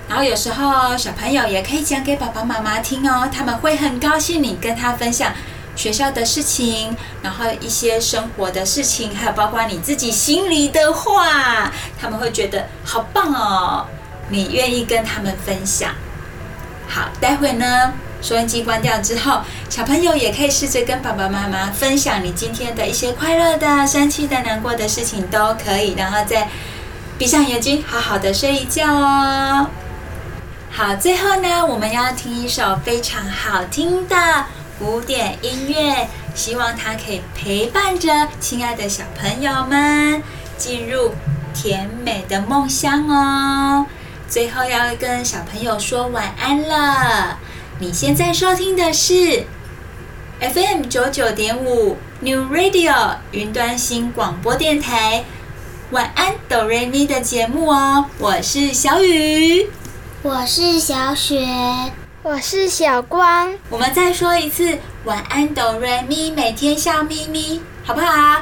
[0.09, 5.32] 然后有时候小朋友也可以讲给爸爸妈妈听哦，他们会很高兴你跟他分享
[5.78, 13.86] 学校的事情，然后一些生活的事情，还有包括你自己心里的话，他们会觉得好棒哦，
[14.28, 15.91] 你愿意跟他们分享。
[16.89, 26.49] 好，待会呢，收音机关掉之后，小朋友也可以试着跟爸爸妈妈分享你今天的一些快乐的、生气的、难过的事情都可以，然后再。
[27.18, 29.68] 闭上眼睛，好好的睡一觉哦。
[30.70, 34.45] 好，最后呢，我们要听一首非常好听的
[34.78, 40.22] 古典音乐，希望它可以陪伴着亲爱的小朋友们
[40.57, 41.15] 进入
[41.55, 43.88] 甜美的梦乡哦。
[44.30, 47.39] 最后要跟小朋友说晚安了。
[47.80, 49.45] 你现在收听的是
[50.39, 55.24] FM 九九点五 New Radio 云端新广播电台。
[55.91, 59.69] 晚安，哆瑞咪的节目哦，我是小雨，
[60.21, 61.47] 我是小雪，
[62.23, 63.53] 我是小光。
[63.69, 68.41] 我们再说一次，晚安，哆瑞咪，每天笑眯眯，好不好？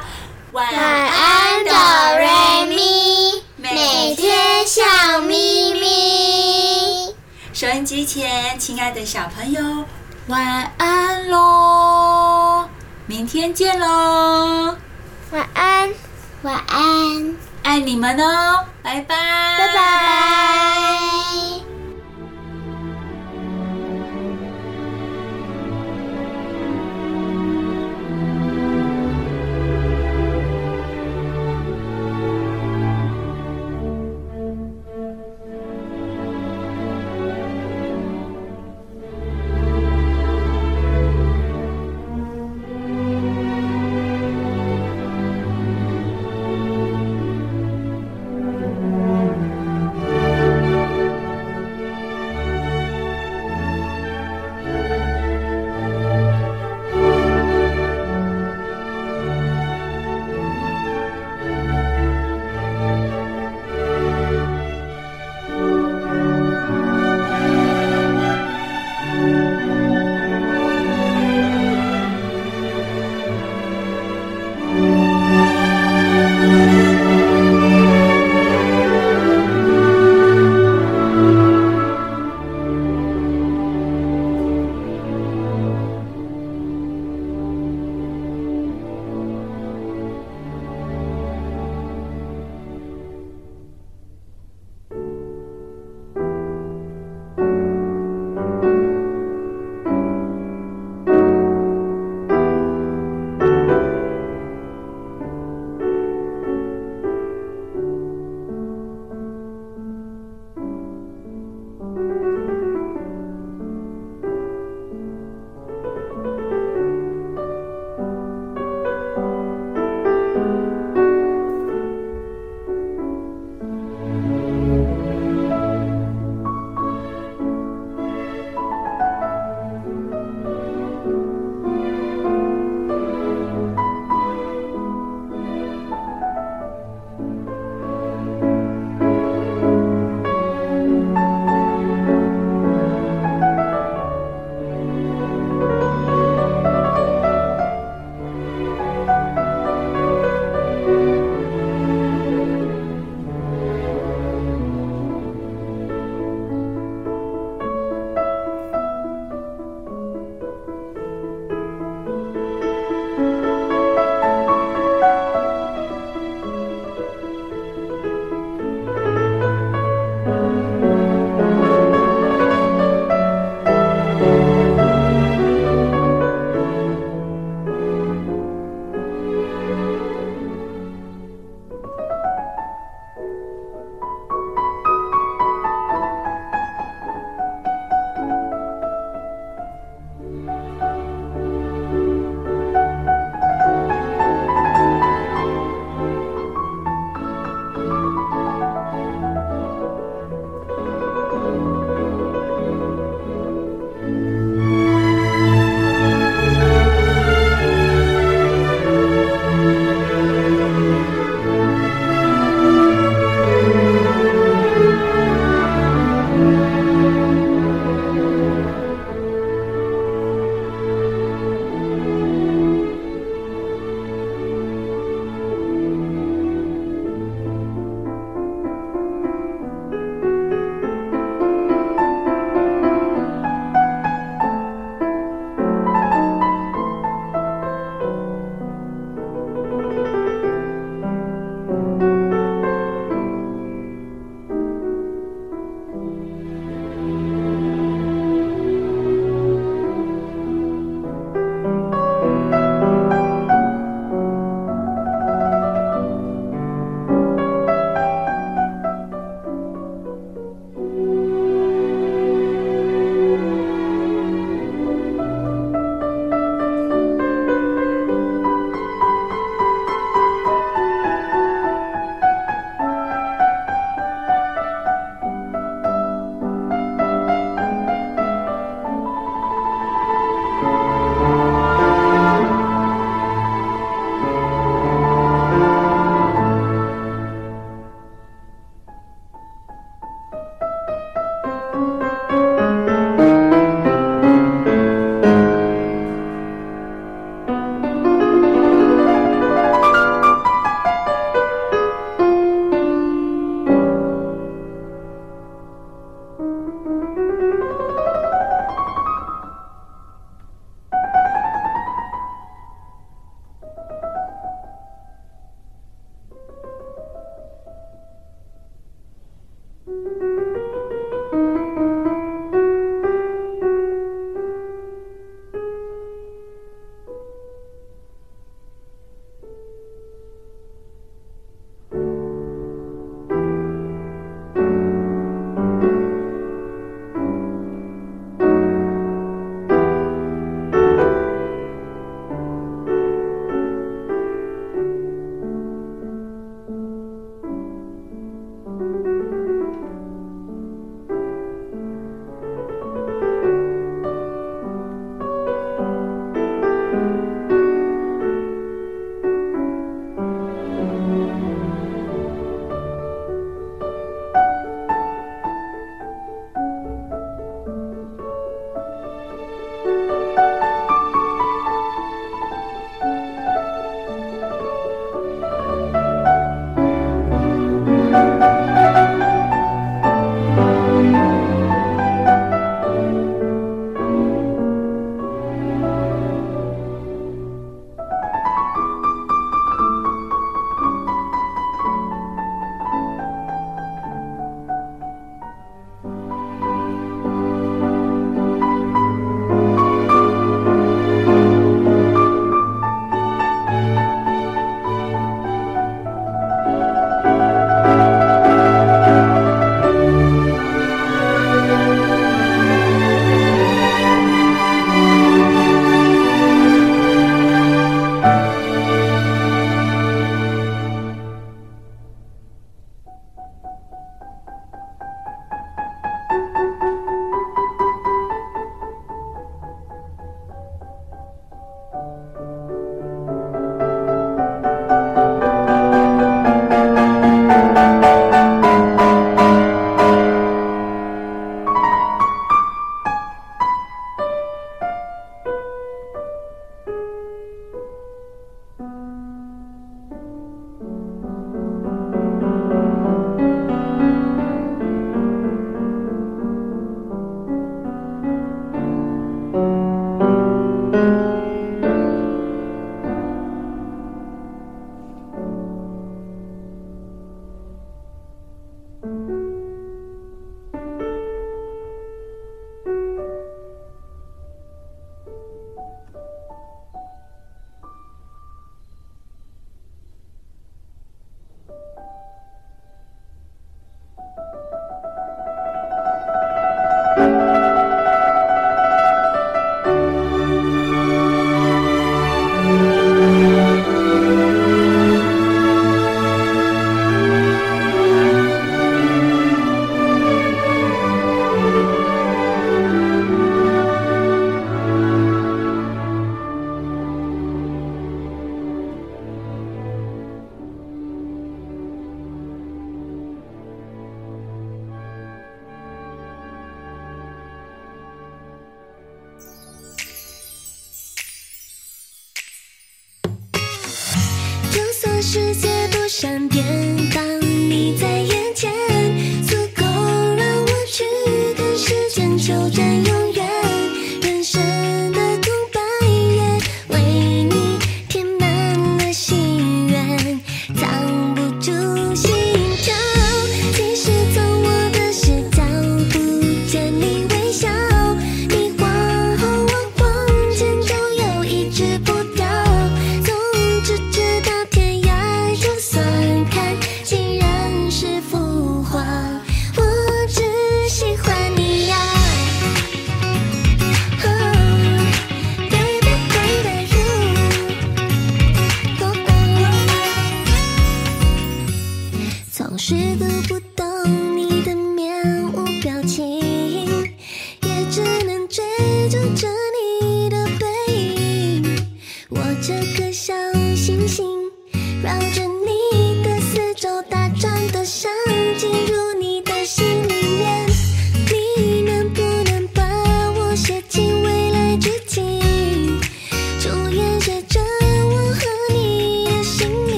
[0.54, 1.72] 晚安，哆
[2.18, 7.14] 瑞咪，每天笑眯眯。
[7.54, 9.86] 收音机前，亲爱的小朋友，
[10.30, 12.68] 晚安喽！
[13.06, 14.76] 明天见喽！
[15.30, 15.94] 晚安。
[16.46, 19.16] 晚安，爱你们哦，拜拜，
[19.58, 21.75] 拜拜。